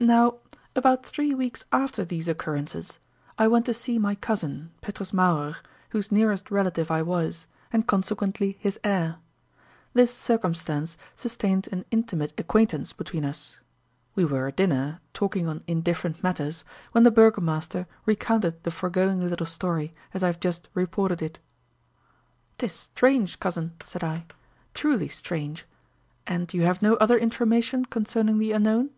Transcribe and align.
Now 0.00 0.38
about 0.76 1.04
three 1.04 1.34
weeks 1.34 1.64
after 1.72 2.04
these 2.04 2.28
occurrences, 2.28 3.00
I 3.36 3.48
went 3.48 3.66
to 3.66 3.74
see 3.74 3.98
my 3.98 4.14
cousin, 4.14 4.70
Petrus 4.80 5.10
Mauerer, 5.12 5.56
whose 5.90 6.12
nearest 6.12 6.52
relative 6.52 6.88
I 6.88 7.02
was, 7.02 7.48
and 7.72 7.84
consequently 7.84 8.56
his 8.60 8.78
heir. 8.84 9.16
This 9.94 10.14
circumstance 10.14 10.96
sustained 11.16 11.68
an 11.72 11.84
intimate 11.90 12.32
acquaintance 12.38 12.92
between 12.92 13.24
us. 13.24 13.58
We 14.14 14.24
were 14.24 14.46
at 14.46 14.54
dinner, 14.56 15.00
talking 15.14 15.48
on 15.48 15.64
indifferent 15.66 16.22
matters, 16.22 16.62
when 16.92 17.02
the 17.02 17.10
burgomaster 17.10 17.88
recounted 18.06 18.62
the 18.62 18.70
foregoing 18.70 19.28
little 19.28 19.46
story, 19.46 19.92
as 20.14 20.22
I 20.22 20.28
have 20.28 20.38
just 20.38 20.68
reported 20.74 21.20
it. 21.20 21.40
"'Tis 22.58 22.72
strange, 22.72 23.40
cousin," 23.40 23.72
said 23.82 24.04
I, 24.04 24.26
"truly 24.74 25.08
strange. 25.08 25.66
And 26.24 26.54
you 26.54 26.62
have 26.62 26.80
no 26.82 26.94
other 26.98 27.18
information 27.18 27.84
concerning 27.84 28.38
the 28.38 28.52
unknown?" 28.52 28.90